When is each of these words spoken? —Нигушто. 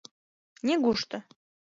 —Нигушто. 0.65 1.17